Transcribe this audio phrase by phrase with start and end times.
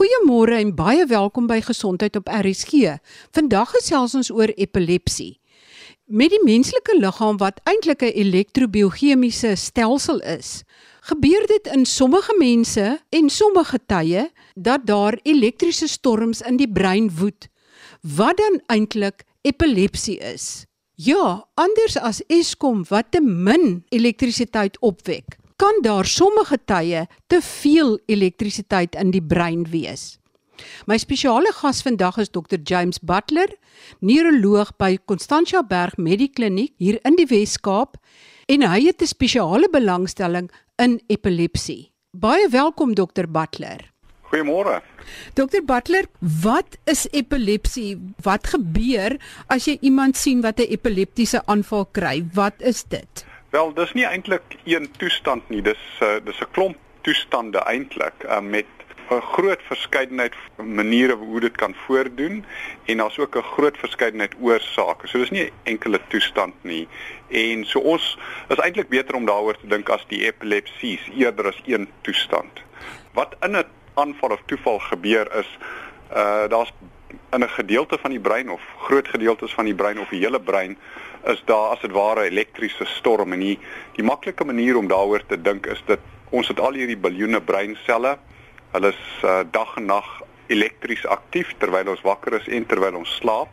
[0.00, 2.94] Goeiemôre en baie welkom by Gesondheid op RSG.
[3.36, 5.34] Vandag gesels ons oor epilepsie.
[6.08, 10.64] Met die menslike liggaam wat eintlik 'n elektrobiochemiese stelsel is,
[11.04, 17.10] gebeur dit in sommige mense en sommige tye dat daar elektriese storms in die brein
[17.20, 17.48] woed
[18.00, 20.64] wat dan eintlik epilepsie is.
[20.94, 27.98] Ja, anders as Eskom wat te min elektrisiteit opwek, kan daar sommige tye te veel
[28.08, 30.16] elektrisiteit in die brein wees.
[30.88, 33.52] My spesiale gas vandag is Dr James Butler,
[34.00, 38.00] neuroloog by Constantia Berg Medikliniek hier in die Wes-Kaap
[38.48, 41.92] en hy het 'n spesiale belangstelling in epilepsie.
[42.12, 43.92] Baie welkom Dr Butler.
[44.32, 44.80] Goeiemôre.
[45.34, 47.98] Dr Butler, wat is epilepsie?
[48.22, 52.24] Wat gebeur as jy iemand sien wat 'n epileptiese aanval kry?
[52.32, 53.29] Wat is dit?
[53.50, 55.62] Wel, dis nie eintlik een toestand nie.
[55.66, 58.68] Dis uh, dis 'n klomp toestande eintlik uh, met
[59.10, 62.44] 'n groot verskeidenheid maniere hoe dit kan voordoen
[62.84, 65.08] en daar's ook 'n groot verskeidenheid oorsake.
[65.08, 66.88] So dis nie 'n enkele toestand nie.
[67.28, 71.62] En so ons is eintlik beter om daaroor te dink as die epilepsies eerder as
[71.66, 72.62] een toestand.
[73.12, 75.58] Wat in 'n aanval of toeval gebeur is
[76.12, 76.72] uh daar's
[77.32, 80.40] in 'n gedeelte van die brein of groot gedeeltes van die brein of die hele
[80.40, 80.76] brein
[81.24, 83.58] is daar as dit ware elektriese storm en die
[83.96, 85.98] die maklike manier om daaroor te dink is dat
[86.30, 88.18] ons het al hierdie biljoene breinselle
[88.70, 90.08] Hulle is uh, dag en nag
[90.46, 93.50] elektries aktief terwyl ons wakker is en terwyl ons slaap.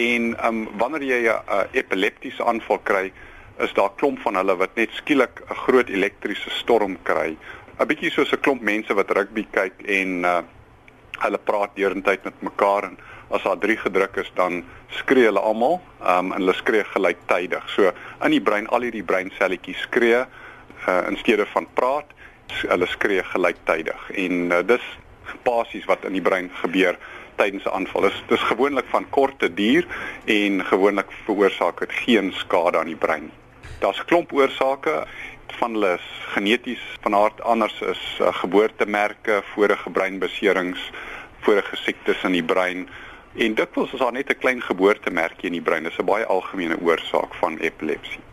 [0.00, 3.12] En um, wanneer jy 'n uh, epileptiese aanval kry,
[3.60, 7.36] is daar 'n klomp van hulle wat net skielik 'n groot elektriese storm kry.
[7.76, 10.40] 'n Bietjie soos 'n klomp mense wat rugby kyk en uh,
[11.18, 12.98] hulle praat deurentyd met mekaar en
[13.30, 14.62] as daar drie gedruk is dan
[15.00, 17.64] skree hulle almal um, en hulle skree gelyktydig.
[17.74, 17.92] So
[18.24, 22.14] in die brein al hierdie breinselletjies skree uh, in steede van praat
[22.62, 24.84] hulle skree gelyktydig en uh, dis
[25.44, 26.96] basies wat in die brein gebeur
[27.38, 28.08] tydens 'n aanval.
[28.08, 29.86] Dis dis gewoonlik van korte duur
[30.24, 33.30] en gewoonlik veroorsaak dit geen skade aan die brein.
[33.80, 35.04] Daar's 'n klomp oorsake
[35.52, 40.90] van hulle is geneties van aard anders is uh, geboortemerke, vorige breinbeserings,
[41.40, 42.88] vorige siektes in die brein
[43.38, 45.84] en dikwels is daar net 'n klein geboortemerkie in die brein.
[45.84, 48.24] Dis 'n baie algemene oorsaak van epilepsie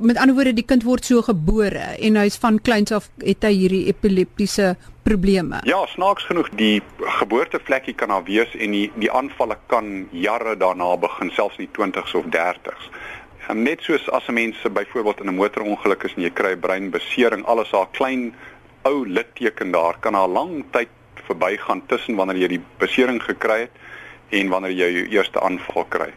[0.00, 3.52] met ander woorde die kind word so gebore en hy's van kleins af het hy
[3.52, 4.72] hierdie epileptiese
[5.04, 5.60] probleme.
[5.68, 6.80] Ja, snaaks genoeg die
[7.20, 11.74] geboortevlekkie kan daar wees en die die aanvalle kan jare daarna begin, selfs in die
[11.76, 12.88] 20s of 30s.
[13.50, 17.44] En net soos as 'n mens byvoorbeeld in 'n motorongeluk is en jy kry breinbesering,
[17.44, 18.34] alles daar klein
[18.82, 20.88] ou litteken daar kan al lank tyd
[21.26, 23.70] verbygaan tussen wanneer jy die besering gekry het
[24.28, 26.12] en wanneer jy jou eerste aanval kry.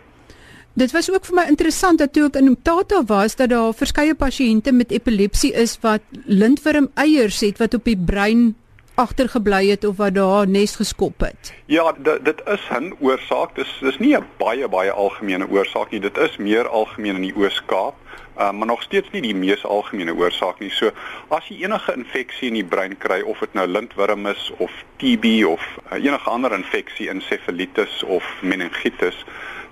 [0.73, 4.15] Dit was ook vir my interessant dat toe ek in Mtata was dat daar verskeie
[4.15, 8.55] pasiënte met epilepsie is wat lintworm eiers het wat op die brein
[8.95, 11.53] agtergebly het of wat daar nes geskop het.
[11.65, 13.55] Ja, dit dit is 'n oorsaak.
[13.55, 15.99] Dis dis nie 'n baie baie algemene oorsaak nie.
[15.99, 17.95] Dit is meer algemeen in die Oos-Kaap,
[18.37, 20.69] uh, maar nog steeds nie die mees algemene oorsaak nie.
[20.69, 20.91] So
[21.27, 25.45] as jy enige infeksie in die brein kry of dit nou lintworm is of TB
[25.45, 25.61] of
[25.91, 29.25] uh, enige ander infeksie, encefalitis of meningitis,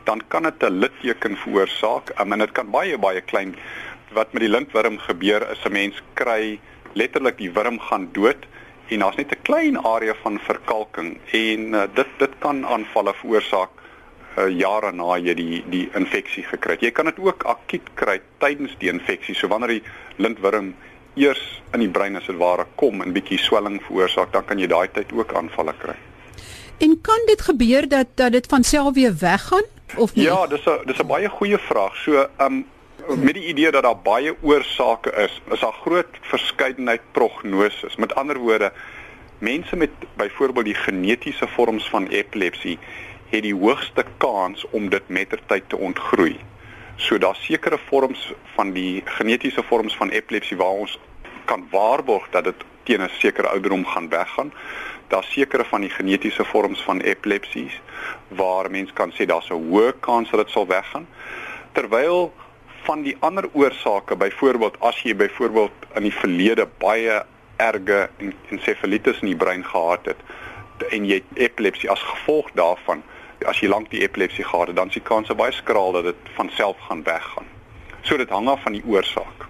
[0.03, 2.19] dan kan dit 'n litteken veroorsaak.
[2.19, 3.55] Um, en dit kan baie baie klein
[4.11, 6.59] wat met die lintworm gebeur is 'n mens kry
[6.93, 8.45] letterlik die worm gaan dood
[8.91, 13.69] en daar's net 'n klein area van verkalking en uh, dit dit kan aanvalle veroorsaak
[14.37, 16.81] uh, jare na jy die die infeksie gekry het.
[16.81, 19.35] Jy kan dit ook akut kry tydens die infeksie.
[19.35, 19.83] So wanneer die
[20.15, 20.75] lintworm
[21.15, 24.67] eers in die brein as dit ware kom en bietjie swelling veroorsaak, dan kan jy
[24.67, 25.95] daai tyd ook aanvalle kry.
[26.77, 29.67] En kan dit gebeur dat dat dit van self weer weggaan?
[29.97, 30.25] of nie?
[30.25, 31.95] Ja, dis 'n dis 'n baie goeie vraag.
[31.95, 32.65] So, ehm um,
[33.17, 37.95] met die idee dat daar baie oorsake is, is daar groot verskeidenheid prognoses.
[37.95, 38.71] Met ander woorde,
[39.39, 42.77] mense met byvoorbeeld die genetiese vorms van epilepsie
[43.29, 46.39] het die hoogste kans om dit mettertyd te ontgroei.
[46.95, 50.99] So daar's sekere vorms van die genetiese vorms van epilepsie waar ons
[51.45, 54.53] kan waarborg dat dit teen 'n sekere ouderdom gaan weggaan
[55.07, 57.81] daar sekere van die genetiese vorms van epilepsies
[58.27, 61.07] waar mens kan sê daar's 'n hoë kans dat dit sal weggaan
[61.71, 62.33] terwyl
[62.91, 67.21] van die ander oorsake byvoorbeeld as jy byvoorbeeld in die verlede baie
[67.63, 67.99] erge
[68.51, 73.05] encefalitis in die brein gehad het en jy epilepsie as gevolg daarvan
[73.47, 76.33] as jy lank die epilepsie gehad het dan is die kans baie skraal dat dit
[76.35, 77.47] van self gaan weggaan.
[78.01, 79.47] So dit hang af van die oorsaak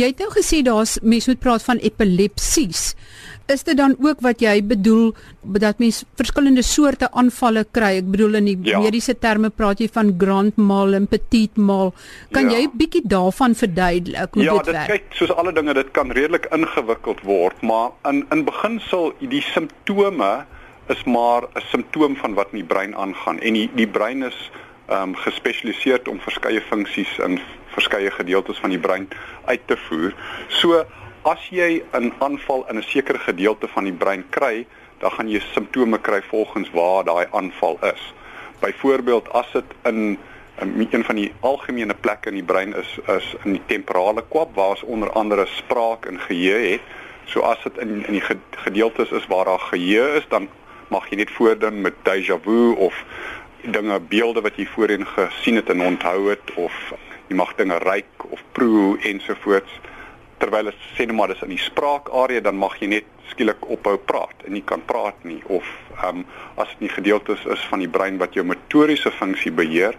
[0.00, 2.94] Jy het nou gesê daar's mense moet praat van epilepsies.
[3.52, 5.10] Is dit dan ook wat jy bedoel
[5.60, 7.96] dat mens verskillende soorte aanvalle kry?
[7.98, 8.80] Ek bedoel in die ja.
[8.80, 11.92] mediese terme praat jy van grand mal en petit mal.
[12.32, 12.60] Kan ja.
[12.60, 14.88] jy bietjie daarvan verduidelik hoe ja, dit, dit werk?
[14.88, 19.12] Ja, dit kyk soos alle dinge dit kan redelik ingewikkeld word, maar in in beginsel
[19.20, 20.32] die simptome
[20.88, 24.38] is maar 'n simptoom van wat in die brein aangaan en die die brein is
[24.88, 27.38] ehm um, gespesialiseer om verskeie funksies in
[27.74, 29.08] verskeie gedeeltes van die brein
[29.44, 30.14] uit te voer.
[30.48, 30.84] So
[31.22, 34.66] as jy 'n aanval in 'n sekere gedeelte van die brein kry,
[34.98, 38.14] dan gaan jy simptome kry volgens waar daai aanval is.
[38.60, 40.18] Byvoorbeeld as dit in
[40.60, 44.54] in een van die algemene plekke in die brein is is in die temporale kwap
[44.54, 46.80] waar ons onder andere spraak en geheue het.
[47.24, 50.48] So as dit in in die gedeeltes is waar daar geheue is, dan
[50.88, 53.04] mag jy net voordink met déjà vu of
[53.62, 56.92] dinge beelde wat jy voorheen gesien het en onthou het of
[57.30, 59.70] jy mag dinge ryk of proe ensovoorts.
[60.42, 63.94] Terwyl dit sê net maar dis in die spraakarea dan mag jy net skielik ophou
[64.02, 65.38] praat en nie kan praat nie.
[65.46, 65.66] Of
[66.00, 66.24] ehm um,
[66.58, 69.94] as dit nie gedeeltes is van die brein wat jou motoriese funksie beheer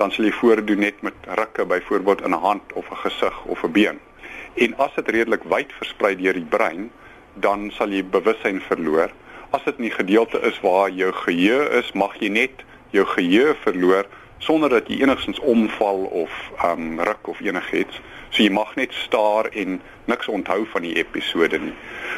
[0.00, 3.62] dan sal jy voordoen net met rukke byvoorbeeld in 'n hand of 'n gesig of
[3.62, 3.98] 'n been.
[4.54, 6.90] En as dit redelik wyd versprei deur die brein
[7.34, 9.10] dan sal jy bewussyn verloor.
[9.50, 14.04] As dit nie gedeelte is waar jou geheue is mag jy net jou geheue verloor
[14.42, 16.30] sonder dat jy enigstens omval of
[16.66, 18.00] um ruk of enigiets.
[18.30, 19.80] So jy mag net staar en
[20.10, 21.74] niks onthou van die episode nie.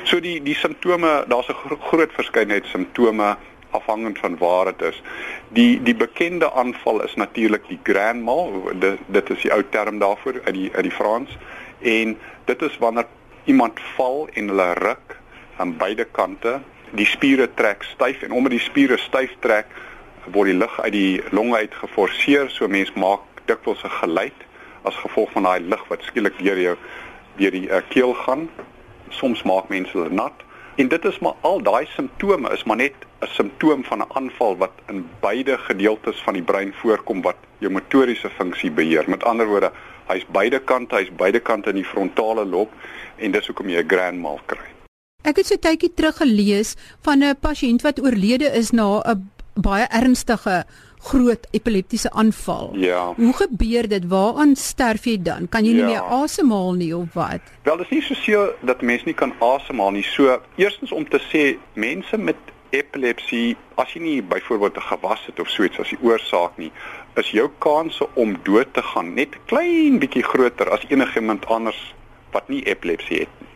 [0.09, 3.37] So die die simptome, daar's 'n groot verskeidenheid simptome
[3.71, 5.03] afhangend van waar dit is.
[5.49, 8.71] Die die bekende aanval is natuurlik die grand mal.
[8.79, 11.39] Dit dit is die ou term daarvoor uit die uit die Frans.
[11.81, 13.07] En dit is wanneer
[13.45, 15.19] iemand val en hulle ruk
[15.57, 16.61] aan beide kante,
[16.91, 19.67] die spiere trek styf en omdat die spiere styf trek,
[20.33, 24.39] word die lug uit die longe uit geforseer so mens maak dikwels 'n geluid
[24.83, 26.77] as gevolg van daai lug wat skielik deur jou
[27.37, 28.49] deur die uh, keel gaan.
[29.11, 30.45] Soms maak mense hulle nat.
[30.77, 34.57] En dit is maar al daai simptome is maar net 'n simptoom van 'n aanval
[34.57, 39.05] wat in beide gedeeltes van die brein voorkom wat jou motoriese funksie beheer.
[39.07, 39.73] Met ander woorde
[40.07, 42.71] hy's beide kante hy's beide kante in die frontale lob
[43.17, 44.69] en dis hoekom jy 'n grand mal kry.
[45.25, 49.87] Ek het so tydjie terug gelees van 'n pasiënt wat oorlede is na 'n baie
[49.91, 50.65] ernstige
[51.05, 52.71] groot epileptiese aanval.
[52.81, 53.13] Ja.
[53.17, 54.07] Hoe gebeur dit?
[54.09, 55.49] Waaraan sterf jy dan?
[55.49, 55.91] Kan jy nie ja.
[55.93, 57.53] meer asemhaal nie of wat?
[57.63, 60.05] Wel, dit is nie so seer dat mense nie kan asemhaal nie.
[60.15, 62.41] So, eerstens om te sê, mense met
[62.75, 66.73] epilepsie, as jy nie byvoorbeeld 'n gewas het of so iets as die oorsaak nie,
[67.15, 71.95] is jou kanse om dood te gaan net klein bietjie groter as enigiemand anders
[72.33, 73.49] wat nie epilepsie het nie.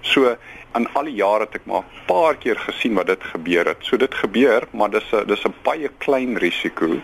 [0.00, 0.36] So
[0.76, 3.80] in al die jare het ek maar 'n paar keer gesien wat dit gebeur het.
[3.80, 7.00] So dit gebeur, maar dis 'n dis 'n baie klein risiko.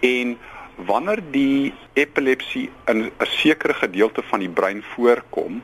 [0.00, 0.38] En
[0.74, 5.62] wanneer die epilepsie in 'n sekere gedeelte van die brein voorkom,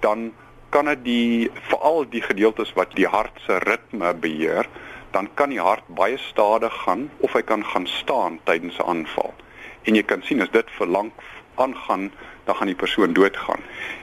[0.00, 0.32] dan
[0.68, 4.66] kan dit die veral die gedeeltes wat die hart se ritme beheer,
[5.10, 9.34] dan kan die hart baie stadig gaan of hy kan gaan staan tydens 'n aanval.
[9.82, 11.12] En jy kan sien as dit vir lank
[11.58, 12.10] aangaan,
[12.44, 13.60] dan gaan die persoon doodgaan.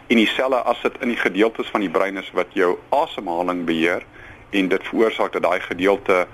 [0.07, 4.03] En dieselfde as dit in die gedeeltes van die brein is wat jou asemhaling beheer
[4.49, 6.25] en dit veroorsaak dat daai gedeelte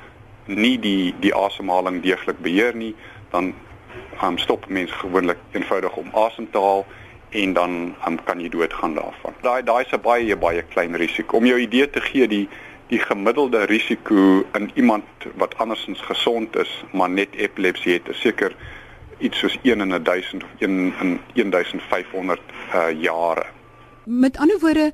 [0.46, 2.96] nie die die asemhaling deeglik beheer nie,
[3.32, 3.54] dan
[4.24, 6.86] um, stop mense gewoonlik eenvoudig om asem te haal
[7.30, 9.38] en dan um, kan jy doodgaan daarvan.
[9.42, 11.38] Daai daai is 'n baie baie klein risiko.
[11.38, 12.50] Om jou idee te gee, die
[12.92, 15.06] die gemiddelde risiko in iemand
[15.40, 18.52] wat andersins gesond is, maar net epilepsie het, is seker
[19.22, 20.94] iets soos 1 in 1000 of 1
[21.34, 22.40] in 1500
[22.74, 23.46] uh jare.
[24.04, 24.92] Met ander woorde,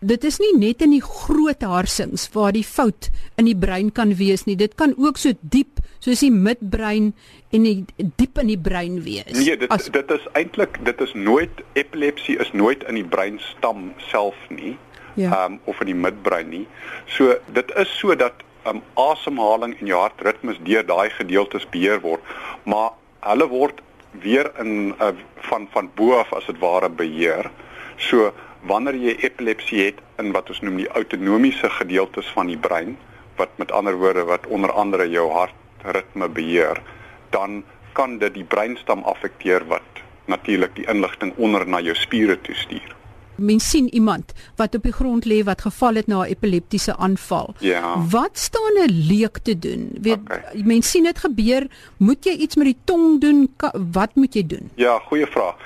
[0.00, 4.14] dit is nie net in die groot harsings waar die fout in die brein kan
[4.16, 4.56] wees nie.
[4.56, 7.12] Dit kan ook so diep soos die midbrein
[7.52, 9.32] en die diep in die brein wees.
[9.36, 13.90] Nee, dit As, dit is eintlik dit is nooit epilepsie is nooit in die breinstam
[14.10, 14.76] self nie.
[15.18, 15.44] Ja.
[15.44, 16.64] Um of in die midbrein nie.
[17.06, 22.24] So dit is sodat um asemhaling en jou hartritmes deur daai gedeeltes beheer word,
[22.64, 23.80] maar hulle word
[24.22, 25.12] weer in uh,
[25.48, 27.50] van van bo af as dit ware beheer.
[27.96, 28.32] So
[28.66, 32.96] wanneer jy epilepsie het in wat ons noem die autonomiese gedeeltes van die brein
[33.40, 36.82] wat met ander woorde wat onder andere jou hartritme beheer,
[37.30, 37.62] dan
[37.92, 42.99] kan dit die breinstam affekteer wat natuurlik die inligting onder na jou spiere toe stuur
[43.40, 47.54] mens sien iemand wat op die grond lê wat geval het na 'n epileptiese aanval.
[47.58, 47.96] Ja.
[48.10, 49.90] Wat staan 'n leek te doen?
[50.00, 50.62] Weet okay.
[50.64, 51.66] mens sien dit gebeur,
[51.96, 53.54] moet jy iets met die tong doen?
[53.92, 54.70] Wat moet jy doen?
[54.74, 55.56] Ja, goeie vraag.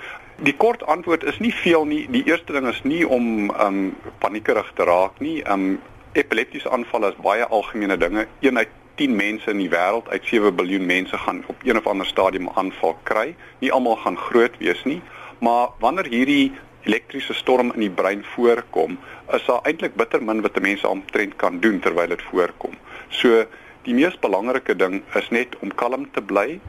[0.43, 2.11] Die kort antwoord is nie veel nie.
[2.11, 5.43] Die eerste ding is nie om um paniekerig te raak nie.
[5.51, 5.81] Um
[6.13, 8.27] epileptiese aanvalle is baie algemene dinge.
[8.41, 11.87] Een uit 10 mense in die wêreld uit 7 miljard mense gaan op een of
[11.87, 13.35] ander stadium aanval kry.
[13.59, 15.03] Nie almal gaan groot wees nie,
[15.39, 16.53] maar wanneer hierdie
[16.85, 18.99] elektriese storm in die brein voorkom,
[19.33, 22.75] is daar eintlik bitter min wat 'n mens omtrent kan doen terwyl dit voorkom.
[23.09, 23.45] So
[23.83, 26.61] die mees belangrike ding is net om kalm te bly,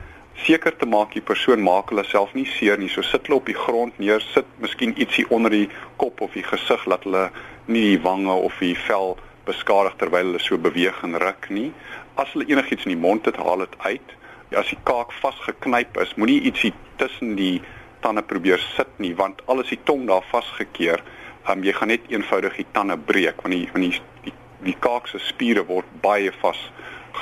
[0.44, 2.90] seker te maak die persoon maak hulle self nie seer nie.
[2.90, 6.44] So sit hulle op die grond neer, sit miskien ietsie onder die kop of die
[6.44, 7.30] gesig laat hulle
[7.66, 11.72] nie die wange of die vel beskadig terwyl hulle so beweeg en ruk nie.
[12.16, 14.16] As hulle enigiets in die mond het, haal dit uit.
[14.56, 17.62] As die kaak vasgeknyp is, moenie ietsie tussen die
[18.00, 21.04] tande probeer sit nie, want al is die tong daar vasgekeer,
[21.50, 24.34] um, jy gaan net eenvoudig die tande breek want die want die die,
[24.66, 26.62] die kaak se spiere word baie vas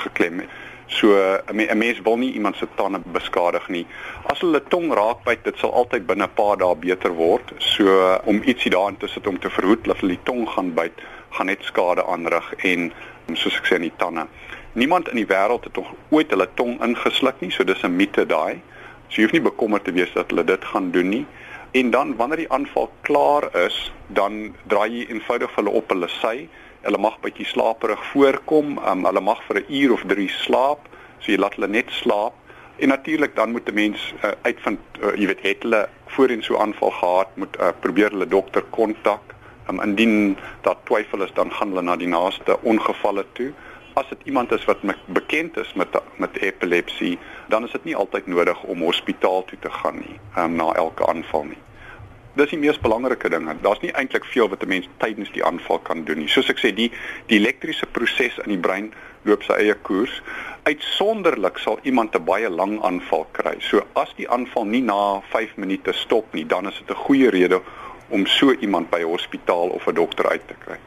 [0.03, 0.44] geklem.
[0.88, 3.86] So 'n me, mens wil nie iemand se tande beskadig nie.
[4.24, 7.53] As hulle tong raakbyt, dit sal altyd binne 'n paar dae beter word.
[7.58, 11.01] So om ietsie daarin te sit om te verhoed dat hulle die tong gaan byt,
[11.32, 12.92] gaan net skade aanrig en
[13.34, 14.27] soos ek sê in die tande.
[14.74, 18.25] Niemand in die wêreld het nog ooit hulle tong ingesluk nie, so dis 'n mite
[18.25, 18.62] daai.
[19.13, 21.25] So jy hoef nie bekommerd te wees dat hulle dit gaan doen nie.
[21.77, 26.48] En dan wanneer die aanval klaar is, dan draai jy eenvoudig hulle op hulle sy
[26.84, 30.89] hulle mag bietjie slaperig voorkom, um, hulle mag vir 'n uur of 3 slaap,
[31.20, 32.34] so jy laat hulle net slaap.
[32.82, 36.58] En natuurlik dan moet 'n mens uh, uitvind, uh, jy weet, het hulle voorheen so
[36.58, 39.22] aanval gehad, moet uh, probeer hulle dokter kontak.
[39.70, 43.53] Um, indien daar twyfel is, dan gaan hulle na die naaste ongevalle toe.
[43.93, 48.27] As dit iemand is wat bekend is met met epilepsie, dan is dit nie altyd
[48.27, 51.62] nodig om hospitaal toe te gaan nie, um, na elke aanval nie
[52.39, 53.45] dis die mees belangrike ding.
[53.62, 56.27] Daar's nie eintlik veel wat 'n mens tydens die aanval kan doen nie.
[56.27, 56.91] Soos ek sê, die
[57.27, 60.21] die elektriese proses in die brein loop sy eie koers.
[60.63, 63.55] Uitsonderlik sal iemand 'n baie lang aanval kry.
[63.59, 67.29] So as die aanval nie na 5 minute stop nie, dan is dit 'n goeie
[67.29, 67.62] rede
[68.09, 70.77] om so iemand by 'n hospitaal of 'n dokter uit te kry.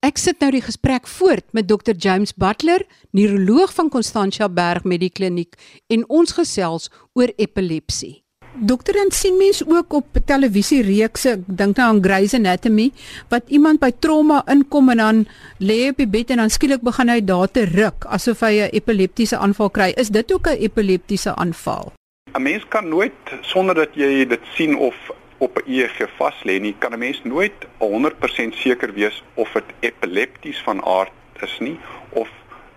[0.00, 5.58] Ek sit nou die gesprek voort met Dr James Butler, neuroloog van Constantia Berg Medikliniek
[5.92, 8.22] en ons gesels oor epilepsie.
[8.56, 12.88] Dokter en sien mens ook op televisie reekse, ek dink nou aan Grey's Anatomy,
[13.28, 15.22] wat iemand by trauma inkom en dan
[15.60, 18.72] lê op die bed en dan skielik begin hy daar te ruk asof hy 'n
[18.80, 19.92] epileptiese aanval kry.
[20.00, 21.92] Is dit ook 'n epileptiese aanval?
[22.32, 24.96] 'n Mens kan nooit sonder dat jy dit sien of
[25.40, 29.70] op 'n EEG vas lê nie, kan 'n mens nooit 100% seker wees of dit
[29.80, 31.78] epilepties van aard is nie
[32.10, 32.28] of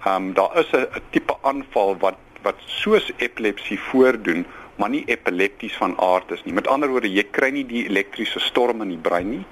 [0.05, 5.75] ehm um, daar is 'n tipe aanval wat wat soos epilepsie voordoen maar nie epilepties
[5.77, 6.53] van aard is nie.
[6.53, 9.46] Met ander woorde, jy kry nie die elektriese storm in die brein nie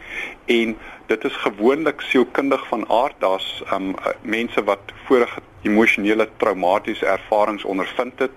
[0.45, 0.75] en
[1.11, 3.15] dit is gewoonlik sielkundig van aard.
[3.19, 8.31] Daar's um mense wat vorige emosionele traumatiese ervarings ondervind het,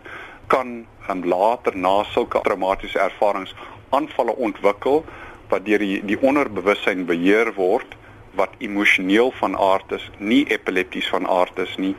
[0.47, 3.55] kan um later na sulke traumatiese ervarings
[3.97, 5.05] aanvalle ontwikkel
[5.49, 7.97] wat deur die die onderbewussyn beheer word
[8.35, 11.95] wat emosioneel van aard is, nie epilepties van aard is nie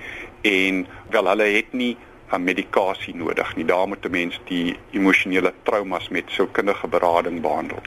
[0.45, 1.95] en wel hulle het nie
[2.33, 3.65] 'n medikasie nodig nie.
[3.65, 7.79] Daar moet 'n mens die emosionele traumas met sielkundige berading behandel.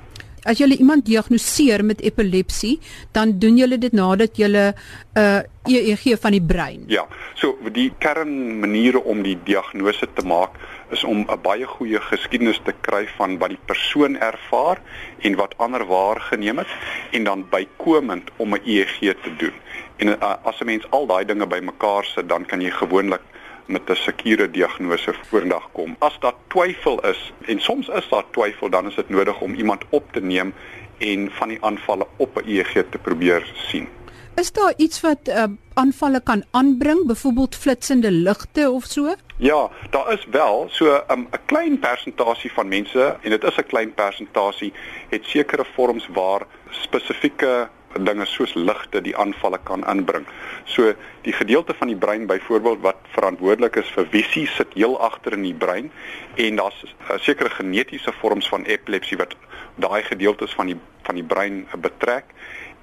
[0.43, 2.79] As jy iemand diagnoseer met epilepsie,
[3.13, 4.75] dan doen jy dit nadat jy 'n
[5.15, 6.85] uh, EEG van die brein.
[6.87, 7.07] Ja.
[7.35, 10.51] So die kernmaniere om die diagnose te maak
[10.91, 14.79] is om 'n baie goeie geskiedenis te kry van wat die persoon ervaar
[15.21, 16.73] en wat ander waargeneem het
[17.11, 19.53] en dan bykomend om 'n EEG te doen.
[19.97, 23.23] En uh, as 'n mens al daai dinge bymekaar sit, dan kan jy gewoonlik
[23.67, 25.97] met 'n sekere diagnose vorendag kom.
[25.99, 29.85] As daar twyfel is en soms is daar twyfel, dan is dit nodig om iemand
[29.91, 30.55] op te neem
[30.99, 33.98] en van die aanvalle op 'n EEG te probeer sien.
[34.39, 39.15] Is daar iets wat uh, aanvalle kan aanbring, byvoorbeeld flitsende ligte of so?
[39.37, 43.67] Ja, daar is wel so 'n um, klein persentasie van mense en dit is 'n
[43.67, 44.73] klein persentasie
[45.09, 47.69] het sekere vorms waar spesifieke
[48.01, 50.27] dinge soos ligte die aanvalle kan inbring.
[50.65, 55.33] So die gedeelte van die brein byvoorbeeld wat verantwoordelik is vir visie sit heel agter
[55.33, 55.91] in die brein
[56.35, 59.35] en daar's uh, sekere genetiese vorms van epilepsie wat
[59.75, 62.25] daai gedeeltes van die van die brein betrek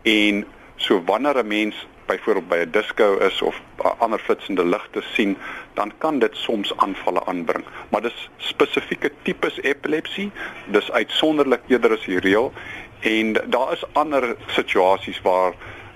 [0.04, 0.46] en
[0.76, 3.62] so wanneer 'n mens byvoorbeeld by 'n disco is of
[3.98, 5.38] ander flitsende ligte sien,
[5.74, 7.66] dan kan dit soms aanvalle aanbring.
[7.90, 10.32] Maar dis spesifieke tipes epilepsie,
[10.66, 12.54] dis uitsonderlik eerder as die reël
[13.00, 15.54] en daar is ander situasies waar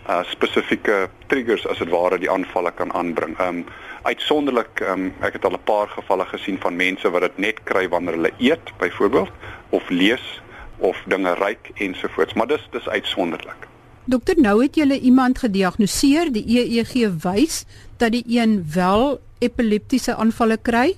[0.09, 3.39] uh, spesifieke triggers as dit ware die aanvalle kan aanbring.
[3.41, 3.65] Um,
[4.01, 7.87] uitsonderlik um, ek het al 'n paar gevalle gesien van mense wat dit net kry
[7.89, 9.31] wanneer hulle eet byvoorbeeld
[9.69, 10.41] of lees
[10.77, 13.67] of dinge ruik ensovoorts, maar dis dis uitsonderlik.
[14.09, 17.59] Dokter, nou het jy iemand gediagnoseer, die EEG wys
[18.01, 20.95] dat die een wel epileptiese aanvalle kry.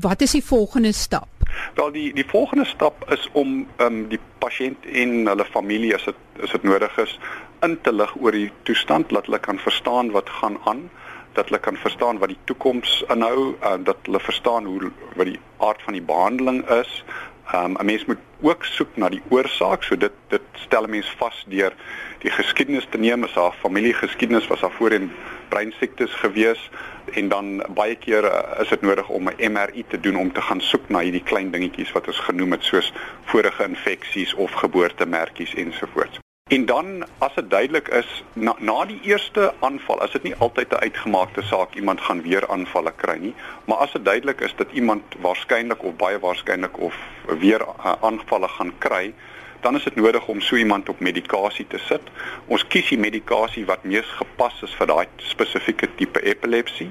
[0.00, 1.28] Wat is die volgende stap?
[1.76, 6.40] Wel die die volgende stap is om um, die pasiënt en hulle familie as dit
[6.40, 7.18] as dit nodig is
[7.66, 10.86] in te lig oor die toestand dat hulle kan verstaan wat gaan aan
[11.36, 14.88] dat hulle kan verstaan wat die toekoms inhou uh, dat hulle verstaan hoe
[15.20, 17.04] wat die aard van die behandeling is.
[17.54, 19.82] Um, 'n mens moet ook soek na die oorsaak.
[19.82, 21.72] So dit dit stel 'n mens vas deur
[22.18, 25.12] die geskiedenis te neem, as haar familiegeskiedenis was daar voorheen
[25.48, 26.70] breinsiektes gewees
[27.12, 30.60] en dan baie kere is dit nodig om 'n MRI te doen om te gaan
[30.60, 32.92] soek na hierdie klein dingetjies wat ons genoem het soos
[33.24, 36.18] vorige infeksies of geboortemerkies ensovoorts.
[36.48, 40.70] En dan as dit duidelik is na, na die eerste aanval, as dit nie altyd
[40.72, 44.72] 'n uitgemaakte saak iemand gaan weer aanvalle kry nie, maar as dit duidelik is dat
[44.72, 46.96] iemand waarskynlik of baie waarskynlik of
[47.38, 49.14] weer uh, aanvalle gaan kry,
[49.60, 52.02] dan is dit nodig om so iemand op medikasie te sit.
[52.46, 56.90] Ons kies die medikasie wat mees gepas is vir daai spesifieke tipe epilepsie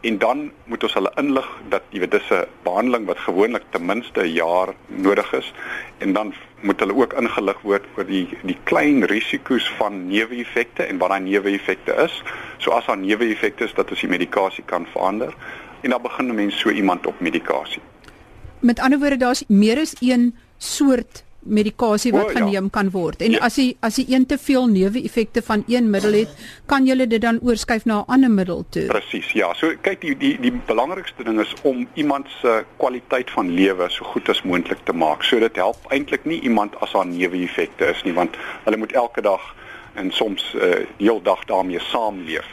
[0.00, 3.86] en dan moet ons hulle inlig dat jy weet dis 'n behandeling wat gewoonlik ten
[3.86, 5.52] minste 'n jaar nodig is
[5.98, 10.98] en dan moet hulle ook ingelig word oor die die klein risiko's van neeweffekte en
[10.98, 12.22] wat daai neeweffekte is.
[12.58, 15.34] So as daar neeweffekte is dat ons die medikasie kan verander
[15.82, 17.82] en dan begin 'n mens so iemand op medikasie.
[18.60, 22.70] Met ander woorde daar's meer as een soort medikasie wat oh, geneem ja.
[22.70, 23.22] kan word.
[23.22, 23.42] En ja.
[23.46, 26.32] as jy as jy een te veel neeweffekte van een middel het,
[26.66, 28.86] kan jy dit dan oorskuif na 'n ander middel toe.
[28.86, 29.32] Presies.
[29.32, 33.88] Ja, so kyk die die die belangrikste ding is om iemand se kwaliteit van lewe
[33.88, 35.22] so goed as moontlik te maak.
[35.22, 39.20] So dit help eintlik nie iemand as daar neeweffekte is nie, want hulle moet elke
[39.20, 39.54] dag
[39.94, 42.46] en soms uh, heeldag daarmee saamleef.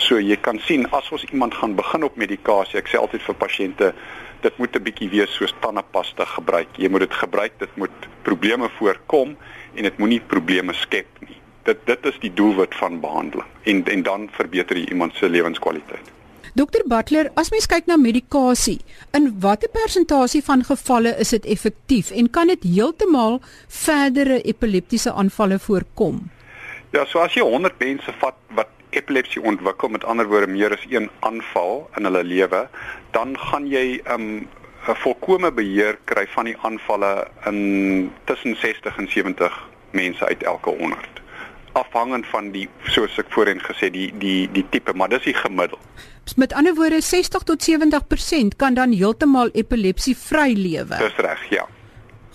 [0.00, 3.36] So jy kan sien as ons iemand gaan begin op medikasie, ek sê altyd vir
[3.42, 3.92] pasiënte
[4.40, 6.68] dit moet 'n bietjie wees soos tandepasta gebruik.
[6.78, 9.36] Jy moet dit gebruik, dit moet probleme voorkom
[9.74, 11.36] en dit moenie probleme skep nie.
[11.64, 16.10] Dit dit is die doelwit van behandeling en en dan verbeter jy iemand se lewenskwaliteit.
[16.54, 18.80] Dokter Butler, as mens kyk na medikasie,
[19.14, 25.58] in watter persentasie van gevalle is dit effektief en kan dit heeltemal verdere epileptiese aanvalle
[25.58, 26.30] voorkom?
[26.90, 30.86] Ja, so as jy 100 mense vat wat epilepsie ontwikkel met ander woorde meer as
[30.88, 32.68] een aanval in hulle lewe,
[33.10, 34.48] dan gaan jy 'n um,
[34.88, 40.70] 'n volkomme beheer kry van die aanvalle in tussen 60 en 70 mense uit elke
[40.70, 41.20] 100
[41.72, 45.78] afhangend van die soos ek voorheen gesê die die die tipe maar dis die gemiddel.
[46.36, 50.98] Met ander woorde 60 tot 70% kan dan heeltemal epilepsie vry lewe.
[50.98, 51.66] Dis reg, ja.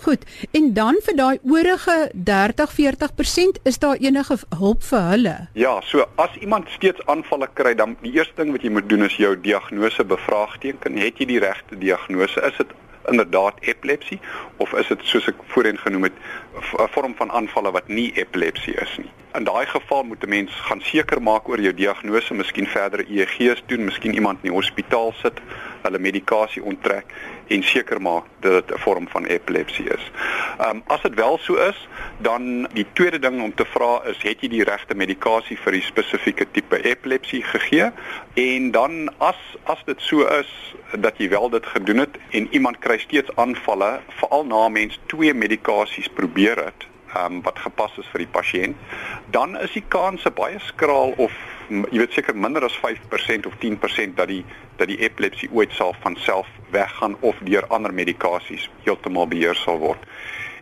[0.06, 0.26] Goed.
[0.52, 5.34] En dan vir daai oorige 30-40% is daar enige hulp vir hulle?
[5.58, 9.08] Ja, so as iemand steeds aanvalle kry, dan die eerste ding wat jy moet doen
[9.08, 11.02] is jou diagnose bevraagteken.
[11.02, 12.44] Het jy die regte diagnose?
[12.46, 12.78] Is dit
[13.10, 14.20] inderdaad epilepsie
[14.62, 16.22] of is dit soos ek voorheen genoem het
[16.54, 19.10] 'n vorm van aanvalle wat nie epilepsie is nie.
[19.34, 23.64] In daai geval moet 'n mens gaan seker maak oor jou diagnose, miskien verdere EEG's
[23.66, 25.42] doen, miskien iemand in die hospitaal sit,
[25.82, 27.06] hulle medikasie onttrek
[27.48, 30.12] en seker maak dat dit 'n vorm van epilepsie is.
[30.58, 34.22] Ehm um, as dit wel so is, dan die tweede ding om te vra is
[34.22, 37.92] het jy die regte medikasie vir die spesifieke tipe epilepsie gegee?
[38.34, 42.80] En dan as as dit so is dat jy wel dit gedoen het en iemand
[42.80, 48.26] kry steeds aanvalle, veral na mens twee medikasies probeer het, um, wat gepas is vir
[48.26, 48.76] die pasiënt,
[49.32, 51.32] dan is die kanse baie skraal of
[51.70, 54.44] jy weet seker minder as 5% of 10% dat die
[54.78, 59.80] dat die epilepsie ooit sal van self weggaan of deur ander medikasies heeltemal beheer sal
[59.80, 60.02] word.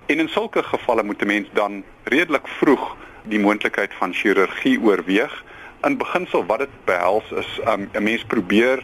[0.05, 5.43] En in sulke gevalle moet 'n mens dan redelik vroeg die moontlikheid van chirurgie oorweeg.
[5.83, 8.83] In beginsel wat dit behels is um, 'n mens probeer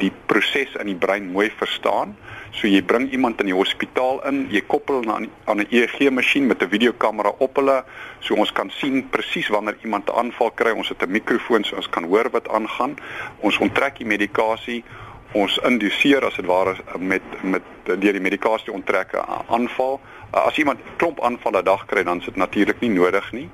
[0.00, 2.16] die proses in die brein mooi verstaan.
[2.56, 6.10] So jy bring iemand in die hospitaal in, jy koppel hom aan aan 'n EEG
[6.10, 7.84] masjien met 'n videokamera op hulle,
[8.20, 10.70] so ons kan sien presies wanneer iemand 'n aanval kry.
[10.70, 12.96] Ons het 'n mikrofoon so ons kan hoor wat aangaan.
[13.40, 14.84] Ons onttrek die medikasie,
[15.32, 20.00] ons induseer as dit ware met met deur die medikasie onttrek 'n aanval.
[20.30, 23.48] As iemand klomp aanvalle dag kry, dan is dit natuurlik nie nodig nie.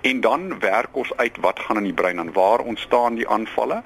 [0.00, 3.82] En dan werk ons uit wat gaan in die brein aan, waar ontstaan die aanvalle?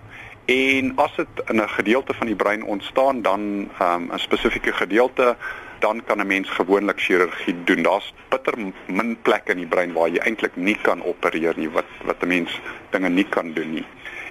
[0.48, 3.40] En as dit in 'n gedeelte van die brein ontstaan, dan
[3.82, 5.36] um, 'n spesifieke gedeelte,
[5.78, 7.82] dan kan 'n mens gewoonlik chirurgie doen.
[7.82, 8.54] Daar's bitter
[8.86, 12.26] min plekke in die brein waar jy eintlik nie kan opereer nie, wat wat 'n
[12.26, 13.84] mens dinge nie kan doen nie.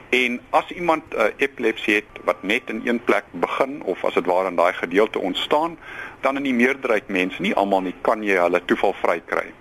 [0.10, 4.13] En as iemand 'n uh, epilepsie het wat net in een plek begin of as
[4.13, 5.77] dit waar in daai gedeelte ontstaan,
[6.21, 9.53] dan in die meerderheid mense, nie almal nie, kan jy hulle toevalvry kry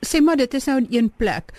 [0.00, 1.52] sê maar dit is nou in een plek.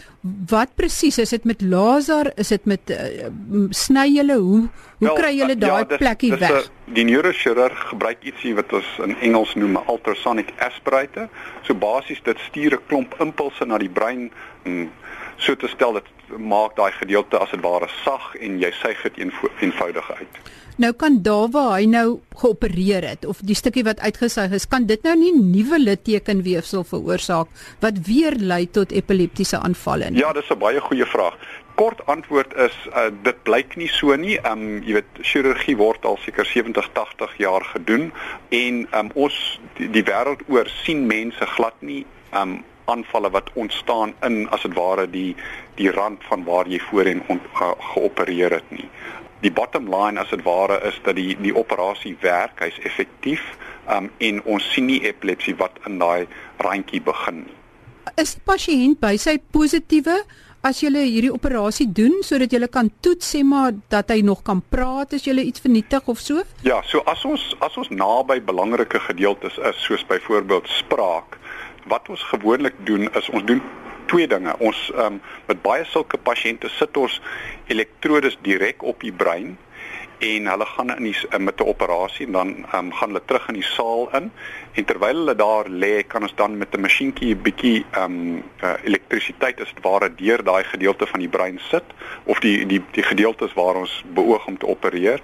[0.50, 2.32] Wat presies is dit met laser?
[2.40, 3.30] Is dit met uh,
[3.70, 4.62] sny julle hoe
[4.98, 6.52] hoe well, kry julle daai ja, plekkie weg?
[6.52, 11.30] A, die neurochirurg gebruik ietsie wat ons in Engels noem 'n ultrasonic aspirator.
[11.64, 14.32] So basies dit stuur 'n klomp impulse na die brein
[14.64, 14.92] en
[15.38, 19.18] so te stel dit maak daai gedeelte as dit ware sag en jy suig dit
[19.60, 20.38] eenvoudig uit.
[20.78, 24.88] Nou kan daar waar hy nou geopereer het of die stukkie wat uitgesuig is, kan
[24.90, 27.52] dit nou nie nuwe littekenweefsel veroorsaak
[27.84, 30.24] wat weer lei tot epileptiese aanvalle nie.
[30.24, 31.38] Ja, dis 'n baie goeie vraag.
[31.76, 34.38] Kort antwoord is uh, dit blyk nie so nie.
[34.42, 38.12] Ehm um, jy weet chirurgie word al seker 70, 80 jaar gedoen
[38.50, 43.30] en ehm um, ons die, die wêreld oor sien mense glad nie ehm um, aanvalle
[43.30, 45.36] wat ontstaan in as dit ware die
[45.76, 48.90] die rand van waar jy voorheen on, uh, geopereer het nie
[49.44, 53.44] die bottom line as dit ware is dat die die operasie werk, hy's effektief,
[53.92, 56.26] um en ons sien nie epilepsie wat in daai
[56.64, 57.60] randjie begin nie.
[58.20, 60.22] Is die pasiënt by sy positiewe
[60.64, 64.62] as jy hierdie operasie doen sodat jy kan toets sê maar dat hy nog kan
[64.72, 66.44] praat as jy iets vernietig of so?
[66.64, 71.40] Ja, so as ons as ons naby belangrike gedeeltes is soos byvoorbeeld spraak,
[71.92, 73.60] wat ons gewoonlik doen is ons doen
[74.06, 74.56] twee dinge.
[74.60, 77.22] Ons um, met baie sulke pasiënte sit ons
[77.68, 79.58] elektrodes direk op die brein
[80.24, 83.48] en hulle gaan in die eh, met 'n operasie en dan um, gaan hulle terug
[83.48, 84.32] in die saal in
[84.74, 88.74] en terwyl hulle daar lê kan ons dan met 'n masjienkie 'n bietjie um, uh,
[88.84, 91.84] elektrisiteit as dit ware deur daai gedeelte van die brein sit
[92.24, 95.22] of die die die gedeeltes waar ons beoog om te opereer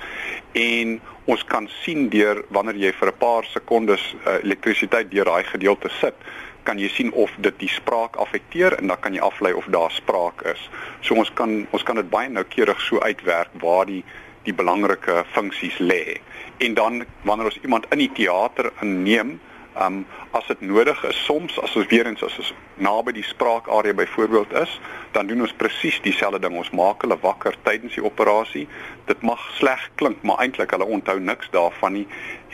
[0.51, 5.43] en ons kan sien deur wanneer jy vir 'n paar sekondes uh, elektrisiteit deur daai
[5.43, 6.15] gedeelte sit
[6.63, 9.91] kan jy sien of dit die spraak affekteer en dan kan jy aflei of daar
[9.91, 10.69] spraak is.
[11.01, 14.03] So ons kan ons kan dit baie noukeurig so uitwerk waar die
[14.47, 16.19] die belangrike funksies lê.
[16.57, 19.39] En dan wanneer ons iemand in die teater inneem,
[19.79, 23.95] um as dit nodig is, soms as ons weer eens as ons naby die spraakarea
[23.97, 24.75] byvoorbeeld is,
[25.15, 26.57] dan doen ons presies dieselfde ding.
[26.57, 28.67] Ons maak hulle wakker tydens die operasie.
[29.09, 32.07] Dit mag sleg klink, maar eintlik hulle onthou niks daarvan nie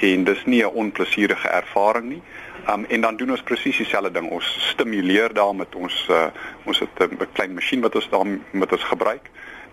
[0.06, 2.22] en dis nie 'n onplesierige ervaring nie.
[2.70, 4.30] Um en dan doen ons presies dieselfde ding.
[4.34, 6.28] Ons stimuleer daar met ons uh,
[6.66, 9.30] ons het 'n klein masjien wat ons daar met ons gebruik.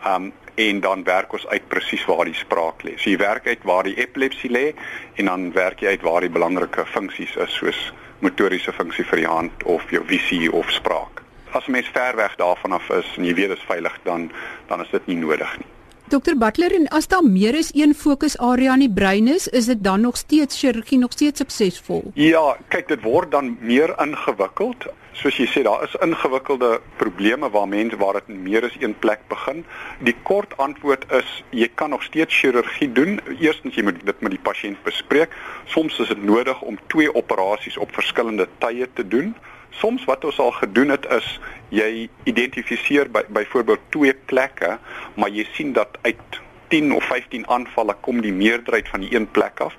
[0.07, 2.98] Um en dan werk ons uit presies waar die spraak lê.
[2.98, 4.74] So jy werk uit waar die epilepsie lê
[5.14, 9.31] en dan werk jy uit waar die belangrike funksies is soos motoriese funksie vir die
[9.31, 11.22] hand of jou visie of spraak.
[11.52, 14.31] As 'n mens ver weg daarvan af is en jy weet dit is veilig dan
[14.66, 15.82] dan is dit nie nodig nie.
[16.12, 19.79] Dokter Butler en as daar meer as een fokusarea in die brein is, is dit
[19.81, 22.11] dan nog steeds chirurgie nog steeds suksesvol?
[22.20, 24.90] Ja, kyk, dit word dan meer ingewikkeld.
[25.16, 29.25] Soos jy sê, daar is ingewikkelde probleme waar mense waar dit meer as een plek
[29.33, 29.64] begin.
[30.05, 33.16] Die kort antwoord is jy kan nog steeds chirurgie doen.
[33.38, 35.33] Eerstens jy moet dit met die pasiënt bespreek.
[35.72, 39.33] Soms is dit nodig om twee operasies op verskillende tye te doen.
[39.81, 41.29] Soms wat ons al gedoen het is
[41.73, 44.79] jy identifiseer by byvoorbeeld twee plekke,
[45.17, 46.41] maar jy sien dat uit
[46.73, 49.75] 10 of 15 aanvalle kom die meerderheid van die een plek af.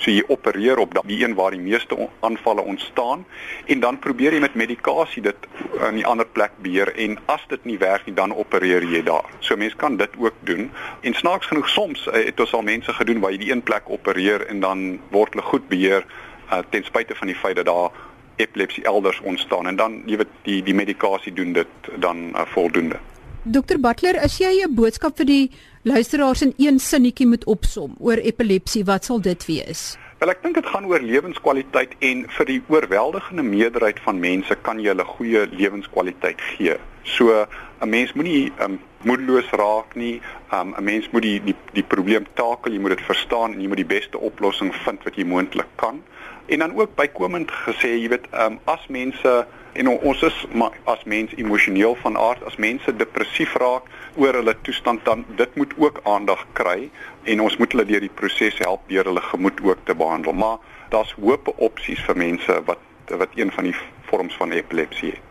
[0.00, 3.26] So jy opereer op die een waar die meeste aanvalle ontstaan
[3.66, 5.48] en dan probeer jy met medikasie dit
[5.84, 9.28] aan die ander plek beheer en as dit nie werk nie dan opereer jy daar.
[9.44, 10.70] So mense kan dit ook doen.
[11.00, 13.92] En snaaks genoeg soms uh, het ons al mense gedoen waar jy die een plek
[13.92, 16.08] opereer en dan word hulle goed beheer
[16.48, 17.92] uh, ten spyte van die feit dat daar
[18.38, 22.98] epilepsie elders ontstaan en dan jy weet die die medikasie doen dit dan uh, voldoende.
[23.42, 25.50] Dokter Butler, as jy 'n boodskap vir die
[25.82, 29.96] luisteraars in een sinnetjie moet opsom oor epilepsie, wat sal dit wees?
[30.18, 34.80] Wel ek dink dit gaan oor lewenskwaliteit en vir die oorweldigende meerderheid van mense kan
[34.82, 36.74] jy 'n goeie lewenskwaliteit gee.
[37.04, 37.46] So
[37.80, 40.20] 'n mens moenie um, moedeloos raak nie.
[40.50, 43.68] Um, 'n Mens moet die die die probleem takel, jy moet dit verstaan en jy
[43.68, 46.02] moet die beste oplossing vind wat jy moontlik kan.
[46.46, 49.46] En dan ook bykomend gesê, jy weet, um, as mense
[49.78, 53.86] en ons is maar as mens emosioneel van aard, as mense depressief raak
[54.18, 56.90] oor hulle toestand dan dit moet ook aandag kry
[57.24, 60.34] en ons moet hulle deur die proses help deur hulle gemoed ook te behandel.
[60.34, 60.58] Maar
[60.90, 63.76] daar's hoop opsies vir mense wat wat een van die
[64.10, 65.27] vorms van epilepsie het.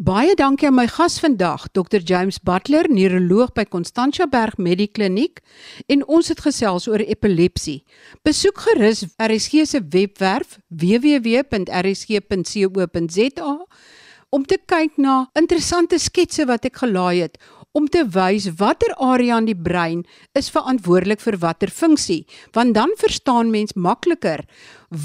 [0.00, 5.42] Baie dankie aan my gas vandag, Dr James Butler, neuroloog by Constantia Berg Medikliniek,
[5.92, 7.84] en ons het gesels oor epilepsie.
[8.24, 11.60] Besoek gerus RSG se webwerf www.rsg.co.za
[14.30, 17.36] om te kyk na interessante sketse wat ek gelaai het
[17.72, 20.02] om te wys watter area in die brein
[20.38, 22.24] is verantwoordelik vir watter funksie,
[22.56, 24.44] want dan verstaan mens makliker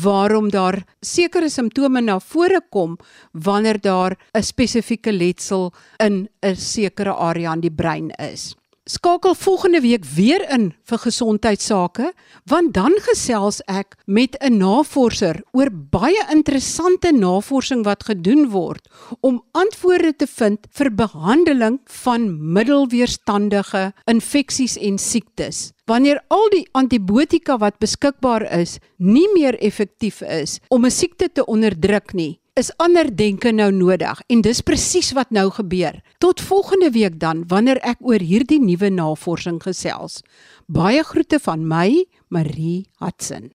[0.03, 2.97] waarom daar sekere simptome na vore kom
[3.31, 8.55] wanneer daar 'n spesifieke letsel in 'n sekere area in die brein is.
[8.85, 12.11] Skakel volgende week weer in vir gesondheidsake
[12.45, 18.85] want dan gesels ek met 'n navorser oor baie interessante navorsing wat gedoen word
[19.21, 25.71] om antwoorde te vind vir behandeling van middelweerstandige infeksies en siektes.
[25.85, 31.45] Wanneer al die antibiotika wat beskikbaar is nie meer effektief is om 'n siekte te
[31.45, 36.01] onderdruk nie, is ander denke nou nodig en dis presies wat nou gebeur.
[36.17, 40.23] Tot volgende week dan wanneer ek oor hierdie nuwe navorsing gesels.
[40.65, 43.55] Baie groete van my, Marie Hudson.